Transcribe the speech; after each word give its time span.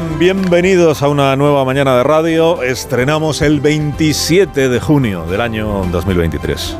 Bienvenidos 0.00 1.02
a 1.02 1.08
una 1.08 1.36
nueva 1.36 1.66
mañana 1.66 1.94
de 1.94 2.02
radio. 2.02 2.62
Estrenamos 2.62 3.42
el 3.42 3.60
27 3.60 4.70
de 4.70 4.80
junio 4.80 5.26
del 5.26 5.42
año 5.42 5.84
2023. 5.92 6.78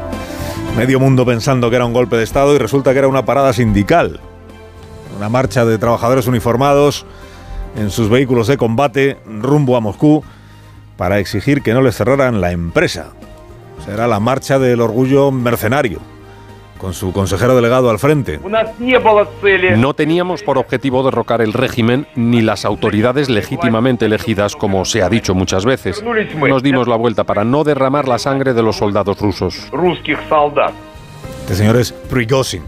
Medio 0.79 0.99
mundo 0.99 1.27
pensando 1.27 1.69
que 1.69 1.77
era 1.77 1.85
un 1.85 1.93
golpe 1.93 2.17
de 2.17 2.25
Estado 2.25 2.55
y 2.55 2.59
resulta 2.59 2.93
que 2.95 3.01
era 3.01 3.09
una 3.09 3.27
parada 3.27 3.53
sindical. 3.53 4.19
Una 5.19 5.29
marcha 5.29 5.67
de 5.67 5.77
trabajadores 5.77 6.27
uniformados 6.27 7.05
en 7.77 7.91
sus 7.91 8.09
vehículos 8.09 8.47
de 8.47 8.57
combate 8.57 9.19
rumbo 9.27 9.77
a 9.77 9.81
Moscú 9.81 10.25
para 10.97 11.19
exigir 11.19 11.61
que 11.61 11.75
no 11.75 11.83
les 11.83 11.95
cerraran 11.95 12.41
la 12.41 12.53
empresa. 12.53 13.09
Será 13.85 14.07
la 14.07 14.21
marcha 14.21 14.59
del 14.59 14.81
orgullo 14.81 15.31
mercenario, 15.31 16.01
con 16.83 16.95
su 16.95 17.13
consejero 17.13 17.55
delegado 17.55 17.91
al 17.91 18.01
frente. 18.01 18.41
No 19.77 19.95
teníamos 19.95 20.43
por 20.43 20.59
objetivo 20.59 21.05
derrocar 21.05 21.41
el 21.41 21.53
régimen 21.53 22.09
ni 22.17 22.43
las 22.43 22.65
autoridades 22.65 23.31
legítimamente 23.31 24.07
elegidas, 24.07 24.57
como 24.57 24.85
se 24.85 25.01
ha 25.01 25.09
dicho 25.09 25.33
muchas 25.33 25.65
veces. 25.65 26.03
Nos 26.03 26.63
dimos 26.65 26.89
la 26.89 26.97
vuelta 26.97 27.23
para 27.23 27.45
no 27.45 27.63
derramar 27.63 28.09
la 28.09 28.19
sangre 28.19 28.53
de 28.53 28.65
los 28.65 28.79
soldados 28.79 29.21
rusos. 29.21 29.71
Este 31.43 31.55
señor 31.55 31.77
es 31.77 31.93
Prigozhin, 31.93 32.65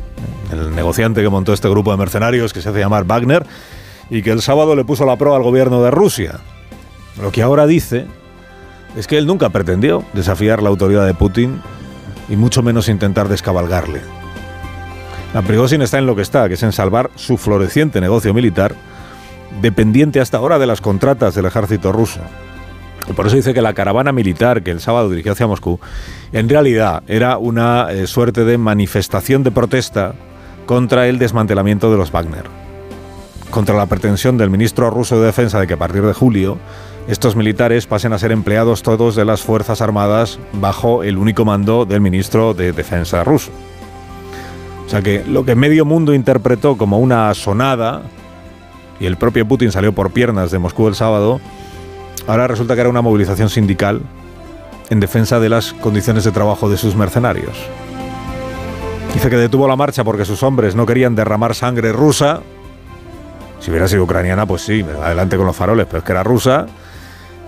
el 0.53 0.73
negociante 0.77 1.21
que 1.21 1.29
montó 1.29 1.53
este 1.53 1.69
grupo 1.69 1.91
de 1.91 1.97
mercenarios 1.97 2.53
que 2.53 2.63
se 2.63 2.69
hace 2.69 2.79
llamar 2.79 3.05
Wagner 3.05 3.45
y 4.11 4.23
que 4.23 4.31
el 4.31 4.43
sábado 4.43 4.77
le 4.77 4.85
puso 4.85 5.05
la 5.07 5.17
prueba 5.17 5.39
al 5.39 5.43
gobierno 5.43 5.83
de 5.83 5.91
Rusia. 5.91 6.39
Lo 7.21 7.33
que 7.33 7.43
ahora 7.43 7.67
dice 7.67 8.07
es 8.97 9.09
que 9.09 9.19
él 9.19 9.27
nunca 9.27 9.49
pretendió 9.49 10.05
desafiar 10.13 10.63
la 10.63 10.69
autoridad 10.69 11.05
de 11.05 11.15
Putin 11.15 11.61
y 12.29 12.37
mucho 12.37 12.63
menos 12.63 12.89
intentar 12.89 13.29
descabalgarle. 13.29 14.01
La 15.33 15.43
Prigozhin 15.43 15.83
está 15.83 15.99
en 15.99 16.07
lo 16.07 16.15
que 16.15 16.23
está, 16.23 16.49
que 16.49 16.55
es 16.55 16.63
en 16.63 16.73
salvar 16.73 17.11
su 17.17 17.37
floreciente 17.37 18.01
negocio 18.01 18.33
militar, 18.33 18.75
dependiente 19.61 20.21
hasta 20.21 20.39
ahora 20.39 20.59
de 20.59 20.67
las 20.67 20.81
contratas 20.81 21.35
del 21.35 21.47
ejército 21.47 21.93
ruso. 21.93 22.21
Y 23.09 23.13
por 23.13 23.27
eso 23.27 23.37
dice 23.37 23.53
que 23.53 23.61
la 23.61 23.75
caravana 23.75 24.13
militar 24.13 24.63
que 24.63 24.71
el 24.71 24.81
sábado 24.81 25.11
dirigió 25.11 25.33
hacia 25.33 25.47
Moscú, 25.47 25.81
en 26.33 26.49
realidad 26.49 27.03
era 27.07 27.39
una 27.39 27.91
eh, 27.91 28.07
suerte 28.07 28.45
de 28.45 28.59
manifestación 28.59 29.43
de 29.43 29.51
protesta 29.51 30.15
contra 30.67 31.09
el 31.09 31.19
desmantelamiento 31.19 31.91
de 31.91 31.99
los 31.99 32.11
Wagner, 32.11 32.45
contra 33.55 33.77
la 33.77 33.87
pretensión 33.87 34.37
del 34.37 34.51
ministro 34.51 34.91
ruso 34.91 35.21
de 35.21 35.27
Defensa 35.27 35.61
de 35.61 35.69
que 35.69 35.75
a 35.75 35.77
partir 35.77 36.03
de 36.03 36.13
julio 36.13 36.59
estos 37.07 37.37
militares 37.37 37.87
pasen 37.87 38.13
a 38.13 38.19
ser 38.19 38.33
empleados 38.33 38.83
todos 38.83 39.15
de 39.15 39.25
las 39.25 39.43
Fuerzas 39.43 39.81
Armadas 39.81 40.41
bajo 40.55 41.05
el 41.05 41.17
único 41.19 41.45
mando 41.45 41.85
del 41.85 42.01
ministro 42.01 42.53
de 42.53 42.73
Defensa 42.73 43.23
ruso. 43.23 43.53
O 44.85 44.91
sea 44.91 45.03
que 45.03 45.25
lo 45.25 45.45
que 45.45 45.55
medio 45.55 45.85
mundo 45.85 46.15
interpretó 46.15 46.77
como 46.77 46.99
una 46.99 47.33
sonada, 47.35 48.03
y 48.99 49.07
el 49.07 49.17
propio 49.19 49.47
Putin 49.47 49.71
salió 49.71 49.93
por 49.93 50.11
piernas 50.11 50.51
de 50.51 50.59
Moscú 50.59 50.89
el 50.89 50.97
sábado, 50.97 51.41
ahora 52.27 52.49
resulta 52.49 52.75
que 52.75 52.81
era 52.81 52.91
una 52.91 53.03
movilización 53.03 53.51
sindical 53.51 54.01
en 54.91 54.99
defensa 54.99 55.39
de 55.39 55.49
las 55.49 55.75
condiciones 55.75 56.25
de 56.25 56.33
trabajo 56.33 56.69
de 56.69 56.77
sus 56.77 56.97
mercenarios. 56.97 57.57
Dice 59.13 59.31
que 59.31 59.37
detuvo 59.37 59.69
la 59.69 59.77
marcha 59.77 60.03
porque 60.03 60.25
sus 60.25 60.43
hombres 60.43 60.75
no 60.75 60.87
querían 60.87 61.15
derramar 61.15 61.55
sangre 61.55 61.93
rusa. 61.93 62.41
Si 63.65 63.71
hubiera 63.71 63.89
sido 63.89 64.05
ucraniana, 64.05 64.45
pues 64.45 64.61
sí, 64.61 64.85
adelante 65.03 65.39
con 65.39 65.47
los 65.47 65.57
faroles, 65.57 65.87
pero 65.87 66.01
es 66.01 66.05
que 66.05 66.13
era 66.13 66.23
rusa. 66.23 66.67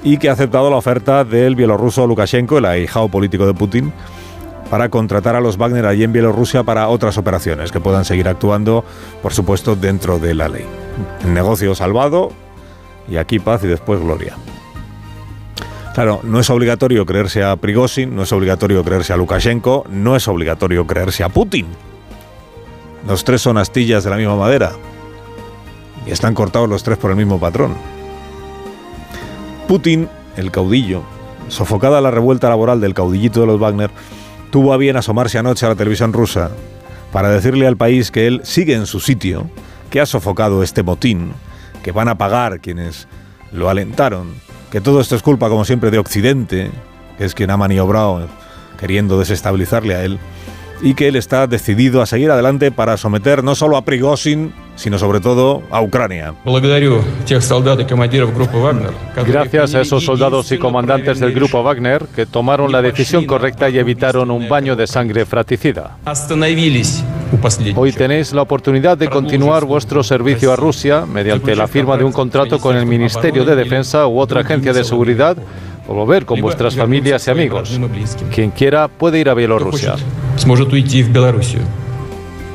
Y 0.03 0.17
que 0.17 0.31
ha 0.31 0.33
aceptado 0.33 0.71
la 0.71 0.77
oferta 0.77 1.25
del 1.25 1.55
bielorruso 1.55 2.07
Lukashenko, 2.07 2.57
el 2.57 2.65
ahijado 2.65 3.11
político 3.11 3.47
de 3.47 3.53
Putin, 3.53 3.93
para 4.71 4.89
contratar 4.89 5.37
a 5.37 5.43
los 5.43 5.59
Wagner 5.59 5.85
allí 5.85 6.05
en 6.05 6.15
Bielorrusia 6.15 6.63
para 6.63 6.89
otras 6.89 7.19
operaciones 7.19 7.71
que 7.71 7.81
puedan 7.81 8.07
seguir 8.07 8.29
actuando, 8.29 8.83
por 9.21 9.35
supuesto, 9.35 9.77
dentro 9.77 10.19
de 10.19 10.33
la 10.33 10.49
ley. 10.49 10.65
Negocio 11.27 11.75
salvado 11.75 12.31
y 13.11 13.19
aquí 13.19 13.39
paz 13.39 13.63
y 13.65 13.67
después 13.67 14.01
gloria. 14.01 14.37
Claro, 15.93 16.21
no 16.23 16.41
es 16.41 16.49
obligatorio 16.49 17.05
creerse 17.05 17.45
a 17.45 17.57
Prigozhin, 17.57 18.17
no 18.17 18.23
es 18.23 18.33
obligatorio 18.33 18.83
creerse 18.83 19.13
a 19.13 19.19
Lukashenko, 19.19 19.85
no 19.91 20.17
es 20.17 20.27
obligatorio 20.29 20.87
creerse 20.87 21.25
a 21.25 21.29
Putin. 21.29 21.67
Los 23.07 23.23
tres 23.23 23.43
son 23.43 23.59
astillas 23.59 24.03
de 24.03 24.09
la 24.09 24.17
misma 24.17 24.37
madera 24.37 24.73
y 26.07 26.13
están 26.13 26.35
cortados 26.35 26.69
los 26.69 26.83
tres 26.83 26.99
por 26.99 27.11
el 27.11 27.17
mismo 27.17 27.41
patrón. 27.41 27.75
Putin, 29.69 30.09
el 30.37 30.51
caudillo, 30.51 31.03
sofocada 31.49 32.01
la 32.01 32.11
revuelta 32.11 32.49
laboral 32.49 32.81
del 32.81 32.95
caudillito 32.95 33.41
de 33.41 33.47
los 33.47 33.59
Wagner, 33.59 33.91
tuvo 34.51 34.73
a 34.73 34.77
bien 34.77 34.97
asomarse 34.97 35.39
anoche 35.39 35.67
a 35.67 35.71
la 35.71 35.75
televisión 35.75 36.13
rusa 36.13 36.51
para 37.13 37.29
decirle 37.31 37.67
al 37.67 37.77
país 37.77 38.11
que 38.11 38.27
él 38.27 38.41
sigue 38.45 38.75
en 38.75 38.87
su 38.87 39.01
sitio, 39.01 39.49
que 39.91 40.01
ha 40.01 40.07
sofocado 40.07 40.63
este 40.63 40.83
motín, 40.83 41.33
que 41.83 41.93
van 41.93 42.09
a 42.09 42.19
pagar 42.19 42.61
quienes 42.61 43.09
lo 43.53 43.69
alentaron, 43.69 44.35
que 44.71 44.81
todo 44.81 45.01
esto 45.01 45.17
es 45.17 45.23
culpa, 45.23 45.49
como 45.49 45.65
siempre, 45.65 45.91
de 45.91 45.99
Occidente, 45.99 46.71
que 47.19 47.25
es 47.25 47.35
quien 47.35 47.51
ha 47.51 47.57
maniobrado 47.57 48.29
queriendo 48.79 49.19
desestabilizarle 49.19 49.95
a 49.95 50.05
él, 50.05 50.19
y 50.81 50.95
que 50.95 51.09
él 51.09 51.17
está 51.17 51.47
decidido 51.47 52.03
a 52.03 52.07
seguir 52.07 52.31
adelante 52.31 52.71
para 52.71 52.97
someter 52.97 53.43
no 53.43 53.55
solo 53.55 53.77
a 53.77 53.83
Prigozhin, 53.83 54.53
sino 54.77 54.99
sobre 54.99 55.21
todo 55.21 55.63
a 55.71 55.81
Ucrania. 55.81 56.35
Gracias 59.27 59.75
a 59.75 59.81
esos 59.81 60.05
soldados 60.05 60.53
y 60.53 60.59
comandantes 60.59 61.19
del 61.19 61.33
grupo 61.33 61.63
Wagner 61.63 62.05
que 62.15 62.27
tomaron 62.27 62.71
la 62.71 62.83
decisión 62.83 63.25
correcta 63.25 63.71
y 63.71 63.79
evitaron 63.79 64.31
un 64.31 64.49
baño 64.49 64.77
de 64.77 64.87
sangre 64.87 65.25
fratricida. 65.25 65.97
Hoy 67.75 67.93
tenéis 67.93 68.33
la 68.33 68.43
oportunidad 68.43 68.99
de 68.99 69.09
continuar 69.09 69.65
vuestro 69.65 70.03
servicio 70.03 70.53
a 70.53 70.57
Rusia 70.57 71.07
mediante 71.07 71.57
la 71.57 71.67
firma 71.67 71.97
de 71.97 72.05
un 72.05 72.13
contrato 72.13 72.59
con 72.59 72.77
el 72.77 72.87
Ministerio 72.87 73.45
de 73.45 73.57
Defensa 73.57 74.07
u 74.07 74.21
otra 74.21 74.43
agencia 74.43 74.73
de 74.73 74.85
seguridad 74.85 75.37
o 75.89 75.95
volver 75.95 76.27
con 76.27 76.41
vuestras 76.41 76.77
familias 76.77 77.27
y 77.27 77.31
amigos. 77.31 77.81
Quien 78.35 78.51
quiera 78.51 78.89
puede 78.89 79.21
ir 79.21 79.29
a 79.29 79.35
Bielorrusia. 79.35 79.97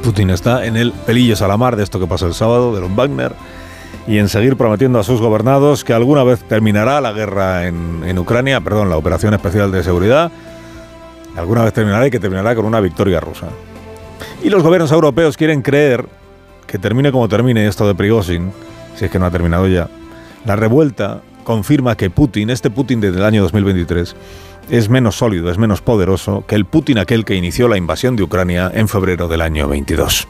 Putin 0.04 0.30
está 0.30 0.66
en 0.66 0.78
el 0.78 0.92
pelillo 0.92 1.36
salamar 1.36 1.76
de 1.76 1.84
esto 1.84 2.00
que 2.00 2.08
pasó 2.08 2.28
el 2.28 2.34
sábado, 2.34 2.74
de 2.74 2.82
los 2.82 2.96
Wagner, 2.96 3.34
y 4.08 4.18
en 4.18 4.30
seguir 4.30 4.56
prometiendo 4.56 5.00
a 5.00 5.04
sus 5.04 5.22
gobernados 5.22 5.84
que 5.84 5.94
alguna 5.94 6.24
vez 6.24 6.44
terminará 6.44 7.02
la 7.02 7.12
guerra 7.12 7.68
en, 7.68 8.04
en 8.06 8.18
Ucrania, 8.18 8.62
perdón, 8.62 8.90
la 8.90 8.98
operación 8.98 9.34
especial 9.34 9.72
de 9.72 9.84
seguridad, 9.84 10.32
alguna 11.36 11.64
vez 11.64 11.74
terminará 11.74 12.08
y 12.08 12.12
que 12.12 12.20
terminará 12.20 12.56
con 12.56 12.66
una 12.66 12.80
victoria 12.80 13.20
rusa. 13.20 13.48
Y 14.44 14.50
los 14.50 14.64
gobiernos 14.64 14.92
europeos 14.92 15.38
quieren 15.38 15.62
creer 15.62 16.06
que 16.68 16.78
termine 16.78 17.12
como 17.12 17.28
termine 17.28 17.68
esto 17.68 17.88
de 17.88 17.96
Prigozhin, 17.96 18.52
si 18.96 19.06
es 19.06 19.12
que 19.12 19.20
no 19.20 19.26
ha 19.26 19.32
terminado 19.32 19.68
ya. 19.68 19.88
La 20.46 20.56
revuelta 20.56 21.22
confirma 21.44 21.96
que 21.96 22.10
Putin, 22.10 22.50
este 22.50 22.70
Putin 22.70 23.02
desde 23.02 23.18
el 23.18 23.26
año 23.26 23.42
2023, 23.44 24.16
es 24.70 24.90
menos 24.90 25.18
sólido, 25.18 25.50
es 25.52 25.58
menos 25.58 25.82
poderoso 25.82 26.44
que 26.48 26.56
el 26.56 26.66
Putin 26.66 26.98
aquel 26.98 27.26
que 27.26 27.36
inició 27.36 27.68
la 27.68 27.78
invasión 27.78 28.16
de 28.16 28.24
Ucrania 28.24 28.72
en 28.74 28.88
febrero 28.88 29.28
del 29.28 29.42
año 29.42 29.68
22. 29.68 30.28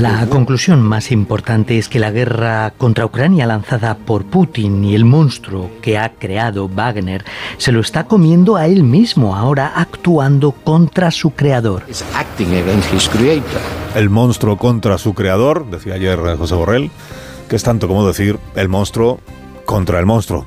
La 0.00 0.26
conclusión 0.26 0.82
más 0.82 1.10
importante 1.10 1.78
es 1.78 1.88
que 1.88 1.98
la 1.98 2.10
guerra 2.10 2.72
contra 2.76 3.04
Ucrania 3.04 3.46
lanzada 3.46 3.96
por 3.96 4.24
Putin 4.24 4.84
y 4.84 4.94
el 4.94 5.04
monstruo 5.04 5.70
que 5.80 5.98
ha 5.98 6.10
creado 6.10 6.68
Wagner 6.68 7.24
se 7.58 7.72
lo 7.72 7.80
está 7.80 8.04
comiendo 8.04 8.56
a 8.56 8.66
él 8.66 8.82
mismo, 8.82 9.36
ahora 9.36 9.72
actuando 9.74 10.52
contra 10.52 11.10
su 11.10 11.30
creador. 11.30 11.84
El 13.94 14.10
monstruo 14.10 14.56
contra 14.56 14.98
su 14.98 15.14
creador, 15.14 15.70
decía 15.70 15.94
ayer 15.94 16.18
José 16.38 16.54
Borrell, 16.54 16.90
que 17.48 17.56
es 17.56 17.62
tanto 17.62 17.88
como 17.88 18.06
decir 18.06 18.38
el 18.54 18.68
monstruo 18.68 19.20
contra 19.64 19.98
el 19.98 20.06
monstruo. 20.06 20.46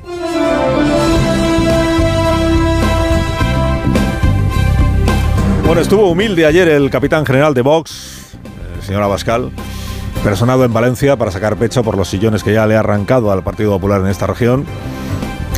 Bueno, 5.76 5.84
estuvo 5.84 6.10
humilde 6.10 6.46
ayer 6.46 6.70
el 6.70 6.90
capitán 6.90 7.26
general 7.26 7.54
de 7.54 7.62
Vox, 7.62 8.38
el 8.78 8.82
señor 8.82 9.04
Abascal, 9.04 9.52
personado 10.24 10.64
en 10.64 10.72
Valencia 10.72 11.18
para 11.18 11.32
sacar 11.32 11.58
pecho 11.58 11.84
por 11.84 11.98
los 11.98 12.08
sillones 12.08 12.46
que 12.46 12.54
ya 12.54 12.66
le 12.66 12.78
ha 12.78 12.80
arrancado 12.80 13.30
al 13.30 13.44
Partido 13.44 13.72
Popular 13.72 14.00
en 14.00 14.08
esta 14.08 14.26
región. 14.26 14.66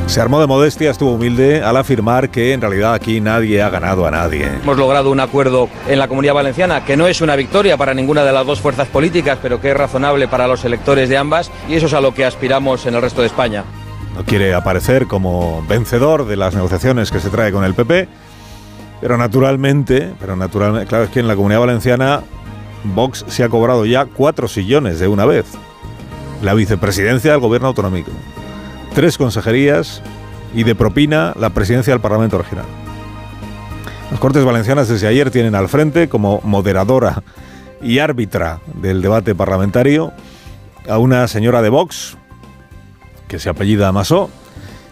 Se 0.08 0.20
armó 0.20 0.42
de 0.42 0.48
modestia, 0.48 0.90
estuvo 0.90 1.14
humilde 1.14 1.62
al 1.62 1.78
afirmar 1.78 2.32
que 2.32 2.54
en 2.54 2.62
realidad 2.62 2.96
aquí 2.96 3.22
nadie 3.22 3.62
ha 3.62 3.70
ganado 3.70 4.08
a 4.08 4.10
nadie. 4.10 4.48
Hemos 4.64 4.80
logrado 4.80 5.12
un 5.12 5.20
acuerdo 5.20 5.70
en 5.88 6.00
la 6.00 6.08
comunidad 6.08 6.34
valenciana 6.34 6.84
que 6.84 6.98
no 6.98 7.06
es 7.06 7.22
una 7.22 7.36
victoria 7.36 7.78
para 7.78 7.94
ninguna 7.94 8.24
de 8.24 8.32
las 8.32 8.44
dos 8.44 8.60
fuerzas 8.60 8.88
políticas, 8.88 9.38
pero 9.40 9.62
que 9.62 9.70
es 9.70 9.78
razonable 9.78 10.28
para 10.28 10.48
los 10.48 10.66
electores 10.66 11.10
de 11.10 11.18
ambas 11.18 11.52
y 11.70 11.76
eso 11.76 11.86
es 11.86 11.94
a 11.94 12.02
lo 12.02 12.16
que 12.16 12.26
aspiramos 12.26 12.88
en 12.88 12.96
el 12.96 13.04
resto 13.04 13.22
de 13.22 13.28
España. 13.28 13.66
no 14.16 14.26
quiere 14.26 14.56
aparecer 14.56 15.06
como 15.06 15.64
vencedor 15.70 16.26
de 16.26 16.38
las 16.38 16.56
negociaciones 16.56 17.12
que 17.12 17.20
se 17.20 17.30
trae 17.30 17.52
con 17.52 17.64
el 17.64 17.76
PP, 17.76 18.08
pero 19.02 19.18
naturalmente, 19.18 20.14
pero 20.20 20.36
naturalmente, 20.36 20.88
claro, 20.88 21.06
es 21.06 21.10
que 21.10 21.20
en 21.20 21.28
la 21.28 21.36
Comunidad 21.36 21.62
Valenciana 21.62 22.24
Vox 22.84 23.26
se 23.28 23.44
ha 23.44 23.50
cobrado 23.50 23.86
ya 23.86 24.06
cuatro 24.06 24.48
sillones 24.48 25.00
de 25.00 25.08
una 25.08 25.26
vez. 25.26 25.46
La 26.42 26.54
vicepresidencia 26.54 27.32
del 27.32 27.40
gobierno 27.40 27.70
autonómico, 27.70 28.12
tres 28.94 29.18
consejerías 29.18 30.02
y 30.54 30.64
de 30.64 30.76
propina 30.76 31.34
la 31.38 31.50
presidencia 31.50 31.94
del 31.94 32.02
Parlamento 32.02 32.38
Regional. 32.38 32.66
Las 34.12 34.20
Cortes 34.20 34.46
Valencianas 34.46 34.88
desde 34.88 35.08
ayer 35.08 35.32
tienen 35.32 35.56
al 35.56 35.68
frente 35.68 36.08
como 36.08 36.40
moderadora 36.44 37.24
y 37.82 38.00
árbitra 38.00 38.62
del 38.76 39.02
debate 39.02 39.36
parlamentario 39.36 40.14
a 40.88 40.98
una 40.98 41.28
señora 41.28 41.62
de 41.62 41.70
Vox, 41.70 42.18
que 43.28 43.40
se 43.40 43.50
apellida 43.50 43.92
Masó, 43.92 44.30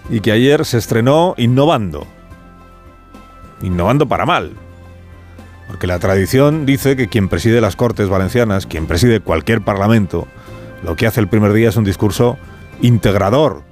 y 0.09 0.19
que 0.19 0.31
ayer 0.31 0.65
se 0.65 0.77
estrenó 0.77 1.33
innovando. 1.37 2.05
Innovando 3.61 4.07
para 4.07 4.25
mal. 4.25 4.53
Porque 5.67 5.87
la 5.87 5.99
tradición 5.99 6.65
dice 6.65 6.95
que 6.95 7.07
quien 7.07 7.27
preside 7.27 7.61
las 7.61 7.75
Cortes 7.75 8.09
Valencianas, 8.09 8.65
quien 8.65 8.85
preside 8.85 9.19
cualquier 9.19 9.61
parlamento, 9.61 10.27
lo 10.83 10.95
que 10.95 11.07
hace 11.07 11.19
el 11.19 11.27
primer 11.27 11.53
día 11.53 11.69
es 11.69 11.77
un 11.77 11.83
discurso 11.83 12.37
integrador, 12.81 13.63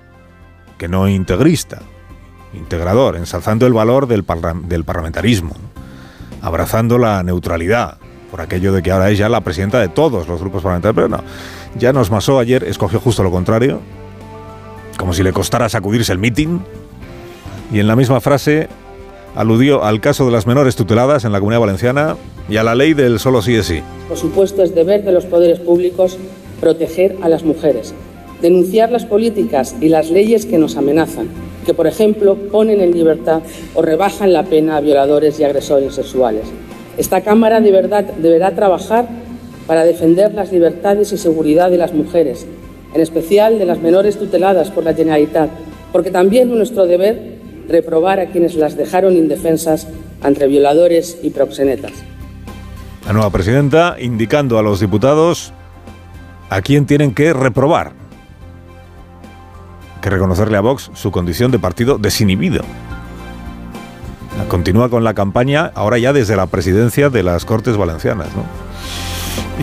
que 0.77 0.87
no 0.87 1.07
integrista. 1.07 1.79
Integrador, 2.53 3.15
ensalzando 3.15 3.65
el 3.67 3.73
valor 3.73 4.07
del, 4.07 4.23
parlamentarismo, 4.23 5.55
abrazando 6.41 6.97
la 6.97 7.21
neutralidad, 7.23 7.97
por 8.31 8.41
aquello 8.41 8.73
de 8.73 8.81
que 8.81 8.91
ahora 8.91 9.11
es 9.11 9.17
ya 9.17 9.29
la 9.29 9.41
presidenta 9.41 9.79
de 9.79 9.89
todos 9.89 10.27
los 10.27 10.39
grupos 10.39 10.63
parlamentarios. 10.63 10.95
Pero 10.95 11.07
no, 11.09 11.23
ya 11.77 11.93
nos 11.93 12.09
masó 12.09 12.39
ayer, 12.39 12.63
escogió 12.63 12.99
justo 12.99 13.23
lo 13.23 13.31
contrario, 13.31 13.81
como 14.97 15.13
si 15.13 15.23
le 15.23 15.33
costara 15.33 15.69
sacudirse 15.69 16.11
el 16.11 16.19
mitin, 16.19 16.61
y 17.71 17.79
en 17.79 17.87
la 17.87 17.95
misma 17.95 18.21
frase 18.21 18.69
aludió 19.35 19.83
al 19.83 19.99
caso 19.99 20.25
de 20.25 20.31
las 20.31 20.47
menores 20.47 20.75
tuteladas 20.75 21.25
en 21.25 21.31
la 21.31 21.39
Comunidad 21.39 21.61
Valenciana 21.61 22.17
y 22.49 22.57
a 22.57 22.63
la 22.63 22.75
ley 22.75 22.93
del 22.93 23.19
solo 23.19 23.41
sí 23.41 23.55
es 23.55 23.65
sí. 23.65 23.81
Por 24.07 24.17
supuesto, 24.17 24.63
es 24.63 24.75
deber 24.75 25.03
de 25.03 25.11
los 25.11 25.25
poderes 25.25 25.59
públicos 25.59 26.17
proteger 26.59 27.17
a 27.21 27.29
las 27.29 27.43
mujeres, 27.43 27.93
denunciar 28.41 28.91
las 28.91 29.05
políticas 29.05 29.75
y 29.81 29.89
las 29.89 30.11
leyes 30.11 30.45
que 30.45 30.57
nos 30.57 30.77
amenazan, 30.77 31.27
que 31.65 31.73
por 31.73 31.87
ejemplo 31.87 32.35
ponen 32.51 32.81
en 32.81 32.91
libertad 32.91 33.41
o 33.73 33.81
rebajan 33.81 34.33
la 34.33 34.43
pena 34.43 34.77
a 34.77 34.81
violadores 34.81 35.39
y 35.39 35.43
agresores 35.43 35.95
sexuales. 35.95 36.43
Esta 36.97 37.21
Cámara 37.21 37.59
de 37.59 37.71
verdad 37.71 38.03
deberá 38.03 38.53
trabajar 38.55 39.07
para 39.65 39.83
defender 39.83 40.33
las 40.33 40.51
libertades 40.51 41.11
y 41.11 41.17
seguridad 41.17 41.71
de 41.71 41.77
las 41.77 41.93
mujeres, 41.93 42.45
en 42.93 43.01
especial 43.01 43.57
de 43.57 43.65
las 43.65 43.79
menores 43.79 44.17
tuteladas 44.17 44.69
por 44.69 44.83
la 44.83 44.93
Generalitat, 44.93 45.49
porque 45.91 46.11
también 46.11 46.49
es 46.49 46.55
nuestro 46.55 46.85
deber 46.85 47.42
reprobar 47.67 48.19
a 48.19 48.27
quienes 48.27 48.55
las 48.55 48.77
dejaron 48.77 49.13
indefensas 49.13 49.87
entre 50.23 50.47
violadores 50.47 51.17
y 51.21 51.29
proxenetas. 51.29 51.91
La 53.05 53.13
nueva 53.13 53.29
presidenta 53.29 53.97
indicando 53.99 54.57
a 54.57 54.63
los 54.63 54.79
diputados 54.79 55.53
a 56.49 56.61
quién 56.61 56.85
tienen 56.85 57.13
que 57.13 57.33
reprobar. 57.33 57.91
Que 60.01 60.09
reconocerle 60.09 60.57
a 60.57 60.61
Vox 60.61 60.91
su 60.93 61.11
condición 61.11 61.51
de 61.51 61.59
partido 61.59 61.97
desinhibido. 61.97 62.63
Continúa 64.47 64.89
con 64.89 65.03
la 65.03 65.13
campaña, 65.13 65.71
ahora 65.75 65.97
ya 65.97 66.13
desde 66.13 66.35
la 66.35 66.47
presidencia 66.47 67.09
de 67.09 67.23
las 67.23 67.45
Cortes 67.45 67.77
Valencianas, 67.77 68.27
¿no? 68.35 68.43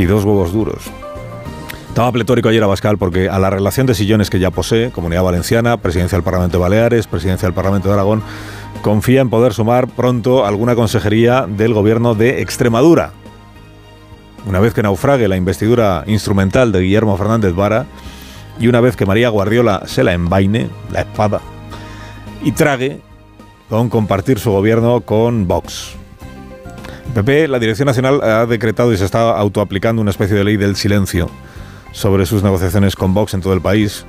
Y 0.00 0.06
dos 0.06 0.24
huevos 0.24 0.52
duros. 0.52 0.82
Estaba 1.90 2.12
pletórico 2.12 2.48
ayer 2.48 2.62
Abascal 2.62 2.98
porque 2.98 3.28
a 3.28 3.40
la 3.40 3.50
relación 3.50 3.84
de 3.84 3.96
sillones 3.96 4.30
que 4.30 4.38
ya 4.38 4.52
posee, 4.52 4.92
Comunidad 4.92 5.24
Valenciana, 5.24 5.76
Presidencia 5.76 6.16
del 6.16 6.22
Parlamento 6.22 6.56
de 6.56 6.62
Baleares, 6.62 7.08
Presidencia 7.08 7.46
del 7.46 7.52
Parlamento 7.52 7.88
de 7.88 7.94
Aragón, 7.94 8.22
confía 8.80 9.20
en 9.20 9.28
poder 9.28 9.52
sumar 9.52 9.88
pronto 9.88 10.46
alguna 10.46 10.76
consejería 10.76 11.46
del 11.48 11.74
gobierno 11.74 12.14
de 12.14 12.42
Extremadura. 12.42 13.10
Una 14.46 14.60
vez 14.60 14.72
que 14.72 14.84
naufrague 14.84 15.26
la 15.26 15.36
investidura 15.36 16.04
instrumental 16.06 16.70
de 16.70 16.80
Guillermo 16.80 17.16
Fernández 17.16 17.54
Vara 17.54 17.86
y 18.60 18.68
una 18.68 18.80
vez 18.80 18.96
que 18.96 19.04
María 19.04 19.28
Guardiola 19.28 19.82
se 19.86 20.04
la 20.04 20.12
envaine, 20.12 20.70
la 20.92 21.00
espada, 21.00 21.40
y 22.44 22.52
trague 22.52 23.00
con 23.68 23.90
compartir 23.90 24.38
su 24.38 24.52
gobierno 24.52 25.00
con 25.00 25.48
Vox. 25.48 25.96
PP, 27.14 27.48
la 27.48 27.58
Dirección 27.58 27.86
Nacional, 27.86 28.22
ha 28.22 28.46
decretado 28.46 28.92
y 28.92 28.96
se 28.96 29.04
está 29.04 29.36
autoaplicando 29.36 30.00
una 30.00 30.12
especie 30.12 30.36
de 30.36 30.44
ley 30.44 30.56
del 30.56 30.76
silencio 30.76 31.28
sobre 31.92 32.26
sus 32.26 32.42
negociaciones 32.42 32.96
con 32.96 33.14
Vox 33.14 33.34
en 33.34 33.40
todo 33.40 33.52
el 33.52 33.60
país. 33.60 34.04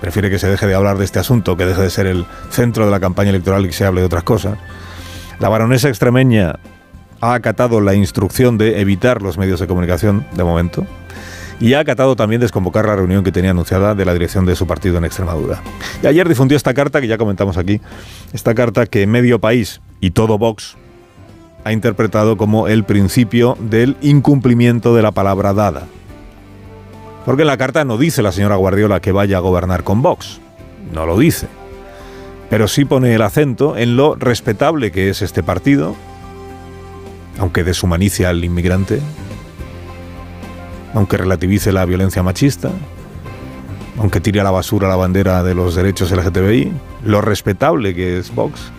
Prefiere 0.00 0.30
que 0.30 0.38
se 0.38 0.48
deje 0.48 0.66
de 0.66 0.74
hablar 0.74 0.98
de 0.98 1.04
este 1.04 1.18
asunto, 1.18 1.56
que 1.56 1.64
deje 1.64 1.80
de 1.80 1.90
ser 1.90 2.06
el 2.06 2.26
centro 2.50 2.84
de 2.84 2.90
la 2.90 3.00
campaña 3.00 3.30
electoral 3.30 3.64
y 3.64 3.68
que 3.68 3.74
se 3.74 3.84
hable 3.84 4.00
de 4.00 4.06
otras 4.06 4.24
cosas. 4.24 4.58
La 5.38 5.48
baronesa 5.48 5.88
extremeña 5.88 6.56
ha 7.20 7.34
acatado 7.34 7.80
la 7.80 7.94
instrucción 7.94 8.58
de 8.58 8.80
evitar 8.80 9.22
los 9.22 9.38
medios 9.38 9.60
de 9.60 9.66
comunicación 9.66 10.26
de 10.34 10.44
momento 10.44 10.86
y 11.60 11.74
ha 11.74 11.80
acatado 11.80 12.16
también 12.16 12.40
desconvocar 12.40 12.86
la 12.86 12.96
reunión 12.96 13.24
que 13.24 13.32
tenía 13.32 13.52
anunciada 13.52 13.94
de 13.94 14.04
la 14.04 14.12
dirección 14.12 14.44
de 14.44 14.56
su 14.56 14.66
partido 14.66 14.98
en 14.98 15.04
Extremadura. 15.04 15.62
Y 16.02 16.06
ayer 16.06 16.28
difundió 16.28 16.56
esta 16.56 16.74
carta 16.74 17.00
que 17.00 17.06
ya 17.06 17.16
comentamos 17.16 17.56
aquí, 17.56 17.80
esta 18.32 18.54
carta 18.54 18.86
que 18.86 19.06
medio 19.06 19.38
país 19.38 19.80
y 20.00 20.10
todo 20.10 20.36
Vox 20.36 20.76
ha 21.64 21.72
interpretado 21.72 22.36
como 22.36 22.68
el 22.68 22.84
principio 22.84 23.56
del 23.58 23.96
incumplimiento 24.02 24.94
de 24.94 25.02
la 25.02 25.12
palabra 25.12 25.54
dada. 25.54 25.86
Porque 27.24 27.42
en 27.42 27.48
la 27.48 27.56
carta 27.56 27.84
no 27.84 27.96
dice 27.96 28.22
la 28.22 28.32
señora 28.32 28.56
Guardiola 28.56 29.00
que 29.00 29.12
vaya 29.12 29.38
a 29.38 29.40
gobernar 29.40 29.82
con 29.82 30.02
Vox, 30.02 30.40
no 30.92 31.06
lo 31.06 31.18
dice. 31.18 31.48
Pero 32.50 32.68
sí 32.68 32.84
pone 32.84 33.14
el 33.14 33.22
acento 33.22 33.76
en 33.76 33.96
lo 33.96 34.14
respetable 34.14 34.92
que 34.92 35.08
es 35.08 35.22
este 35.22 35.42
partido, 35.42 35.94
aunque 37.38 37.64
deshumanice 37.64 38.26
al 38.26 38.44
inmigrante, 38.44 39.00
aunque 40.92 41.16
relativice 41.16 41.72
la 41.72 41.84
violencia 41.84 42.22
machista, 42.22 42.70
aunque 43.98 44.20
tire 44.20 44.40
a 44.40 44.44
la 44.44 44.50
basura 44.50 44.88
la 44.88 44.96
bandera 44.96 45.42
de 45.42 45.54
los 45.54 45.74
derechos 45.74 46.10
LGTBI, 46.10 46.72
lo 47.04 47.20
respetable 47.20 47.94
que 47.94 48.18
es 48.18 48.34
Vox 48.34 48.70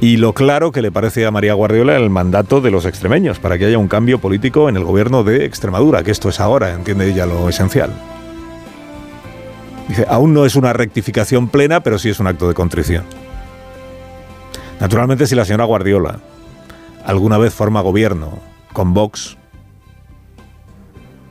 y 0.00 0.18
lo 0.18 0.34
claro 0.34 0.72
que 0.72 0.82
le 0.82 0.92
parece 0.92 1.24
a 1.24 1.30
María 1.30 1.54
Guardiola 1.54 1.96
el 1.96 2.10
mandato 2.10 2.60
de 2.60 2.70
los 2.70 2.84
extremeños 2.84 3.38
para 3.38 3.56
que 3.56 3.64
haya 3.64 3.78
un 3.78 3.88
cambio 3.88 4.18
político 4.18 4.68
en 4.68 4.76
el 4.76 4.84
gobierno 4.84 5.24
de 5.24 5.46
Extremadura, 5.46 6.02
que 6.02 6.10
esto 6.10 6.28
es 6.28 6.38
ahora, 6.38 6.74
entiende 6.74 7.08
ella 7.08 7.24
lo 7.24 7.48
esencial. 7.48 7.90
Dice, 9.88 10.04
aún 10.08 10.34
no 10.34 10.44
es 10.44 10.54
una 10.54 10.72
rectificación 10.72 11.48
plena, 11.48 11.80
pero 11.80 11.98
sí 11.98 12.10
es 12.10 12.20
un 12.20 12.26
acto 12.26 12.48
de 12.48 12.54
contrición. 12.54 13.04
Naturalmente, 14.80 15.26
si 15.26 15.34
la 15.34 15.44
señora 15.44 15.64
Guardiola 15.64 16.18
alguna 17.04 17.38
vez 17.38 17.54
forma 17.54 17.80
gobierno 17.80 18.38
con 18.72 18.92
Vox, 18.92 19.38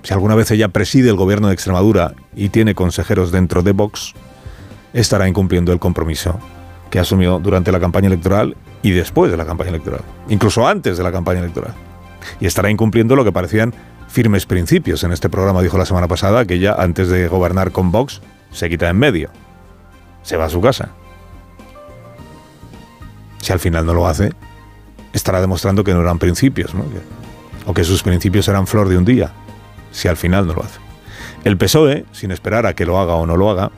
si 0.01 0.13
alguna 0.13 0.36
vez 0.36 0.50
ella 0.51 0.69
preside 0.69 1.10
el 1.10 1.15
gobierno 1.15 1.50
de 1.50 1.53
Extremadura 1.53 2.13
y 2.36 2.50
tiene 2.50 2.74
consejeros 2.74 3.31
dentro 3.31 3.62
de 3.62 3.74
Vox, 3.74 4.13
estará 4.93 5.27
incumpliendo 5.27 5.72
el 5.72 5.79
compromiso 5.79 6.39
que 6.89 7.00
asumió 7.00 7.39
durante 7.39 7.72
la 7.72 7.80
campaña 7.80 8.08
electoral 8.08 8.56
y 8.82 8.92
después 8.92 9.32
de 9.32 9.38
la 9.38 9.46
campaña 9.46 9.70
electoral, 9.70 10.01
incluso 10.30 10.68
antes 10.68 10.98
de 10.98 11.04
la 11.04 11.12
campaña 11.12 11.39
electoral. 11.39 11.74
Y 12.39 12.46
estará 12.46 12.70
incumpliendo 12.70 13.15
lo 13.15 13.24
que 13.24 13.32
parecían 13.32 13.74
firmes 14.08 14.46
principios. 14.46 15.04
En 15.04 15.12
este 15.12 15.30
programa 15.30 15.62
dijo 15.62 15.77
la 15.77 15.86
semana 15.86 16.08
pasada 16.08 16.46
que 16.46 16.56
ella, 16.56 16.75
antes 16.77 17.10
de 17.10 17.27
gobernar 17.27 17.72
con 17.72 17.92
Vox, 17.92 18.22
se 18.51 18.70
quita 18.70 18.89
en 18.89 18.98
medio. 18.98 19.30
Se 20.24 20.38
va 20.38 20.46
a 20.46 20.50
su 20.50 20.62
casa. 20.62 20.89
Si 23.42 23.51
al 23.51 23.60
final 23.60 23.86
no 23.86 23.94
lo 23.94 24.08
hace, 24.08 24.32
estará 25.13 25.42
demostrando 25.42 25.84
que 25.84 25.94
no 25.94 26.01
eran 26.01 26.18
principios, 26.18 26.74
¿no? 26.74 26.84
o 27.65 27.74
que 27.74 27.84
sus 27.84 28.04
principios 28.04 28.48
eran 28.48 28.68
flor 28.68 28.89
de 28.89 28.98
un 28.98 29.06
día 29.06 29.32
si 29.92 30.08
al 30.08 30.18
final 30.18 30.46
no 30.46 30.54
lo 30.54 30.63
hace. 30.63 30.85
El 31.44 31.58
PSOE, 31.58 32.05
sin 32.12 32.32
esperar 32.32 32.65
a 32.65 32.74
que 32.74 32.86
lo 32.86 33.00
haga 33.00 33.15
o 33.15 33.25
no 33.25 33.38
lo 33.38 33.50
haga, 33.50 33.72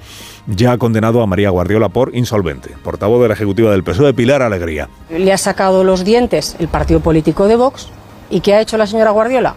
ya 0.48 0.72
ha 0.72 0.78
condenado 0.78 1.22
a 1.22 1.28
María 1.28 1.50
Guardiola 1.50 1.90
por 1.90 2.16
insolvente. 2.16 2.76
Portavoz 2.84 3.22
de 3.22 3.28
la 3.28 3.34
Ejecutiva 3.34 3.72
del 3.72 3.84
PSOE, 3.84 4.14
Pilar 4.14 4.42
Alegría. 4.42 4.90
Le 5.10 5.34
ha 5.34 5.38
sacado 5.38 5.84
los 5.84 6.06
dientes 6.06 6.56
el 6.60 6.68
partido 6.68 7.00
político 7.02 7.48
de 7.48 7.56
Vox. 7.56 7.90
¿Y 8.30 8.42
qué 8.42 8.54
ha 8.54 8.62
hecho 8.62 8.78
la 8.78 8.88
señora 8.88 9.12
Guardiola? 9.12 9.56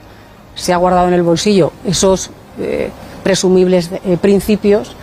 Se 0.55 0.73
ha 0.73 0.77
guardado 0.77 1.09
en 1.09 1.15
el 1.15 1.23
bolsillo 1.23 1.73
esos 1.85 2.31
eh, 2.59 2.91
presumibles 3.23 3.91
eh, 3.93 4.17
principios 4.21 4.97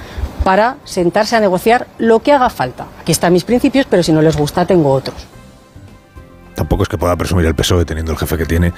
para 0.43 0.77
sentarse 0.83 1.35
a 1.35 1.39
negociar 1.39 1.87
lo 1.97 2.19
que 2.19 2.31
haga 2.31 2.49
falta. 2.49 2.87
Aquí 3.01 3.11
están 3.11 3.33
mis 3.33 3.43
principios, 3.43 3.85
pero 3.89 4.03
si 4.03 4.11
no 4.11 4.21
les 4.21 4.37
gusta, 4.37 4.65
tengo 4.65 4.91
otros. 4.91 5.15
Tampoco 6.55 6.83
es 6.83 6.89
que 6.89 6.97
pueda 6.97 7.15
presumir 7.15 7.45
el 7.45 7.55
PSOE, 7.55 7.85
teniendo 7.85 8.11
el 8.11 8.17
jefe 8.17 8.37
que 8.37 8.45
tiene, 8.45 8.73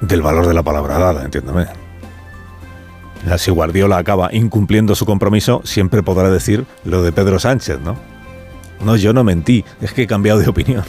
del 0.00 0.22
valor 0.22 0.46
de 0.46 0.54
la 0.54 0.62
palabra 0.62 0.98
dada, 0.98 1.24
entiéndame. 1.24 1.66
Si 3.36 3.50
Guardiola 3.50 3.98
acaba 3.98 4.30
incumpliendo 4.32 4.94
su 4.94 5.04
compromiso, 5.06 5.60
siempre 5.64 6.02
podrá 6.02 6.30
decir 6.30 6.64
lo 6.84 7.02
de 7.02 7.12
Pedro 7.12 7.38
Sánchez, 7.38 7.78
¿no? 7.80 7.96
No, 8.84 8.96
yo 8.96 9.12
no 9.12 9.24
mentí, 9.24 9.64
es 9.80 9.92
que 9.92 10.02
he 10.02 10.06
cambiado 10.06 10.40
de 10.40 10.48
opinión. 10.48 10.84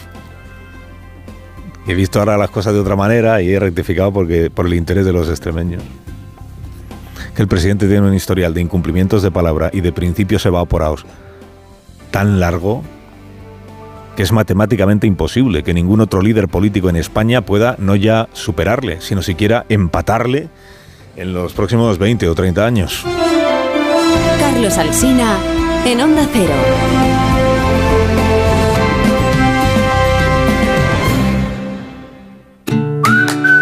He 1.87 1.93
visto 1.93 2.19
ahora 2.19 2.37
las 2.37 2.49
cosas 2.49 2.73
de 2.73 2.79
otra 2.79 2.95
manera 2.95 3.41
y 3.41 3.51
he 3.51 3.59
rectificado 3.59 4.13
porque, 4.13 4.49
por 4.49 4.65
el 4.65 4.75
interés 4.75 5.05
de 5.05 5.11
los 5.11 5.29
extremeños. 5.29 5.83
Que 7.35 7.41
el 7.41 7.47
presidente 7.47 7.87
tiene 7.87 8.07
un 8.07 8.13
historial 8.13 8.53
de 8.53 8.61
incumplimientos 8.61 9.23
de 9.23 9.31
palabra 9.31 9.69
y 9.73 9.81
de 9.81 9.91
principios 9.91 10.45
evaporados 10.45 11.05
tan 12.11 12.39
largo 12.39 12.83
que 14.15 14.23
es 14.23 14.31
matemáticamente 14.31 15.07
imposible 15.07 15.63
que 15.63 15.73
ningún 15.73 16.01
otro 16.01 16.21
líder 16.21 16.49
político 16.49 16.89
en 16.89 16.97
España 16.97 17.41
pueda 17.41 17.75
no 17.79 17.95
ya 17.95 18.27
superarle, 18.33 18.99
sino 18.99 19.21
siquiera 19.21 19.65
empatarle 19.69 20.49
en 21.21 21.33
los 21.33 21.53
próximos 21.53 21.97
20 21.97 22.27
o 22.27 22.35
30 22.35 22.65
años. 22.65 23.03
Carlos 24.39 24.77
Alsina 24.77 25.37
en 25.85 26.01
Onda 26.01 26.27
Cero. 26.33 27.20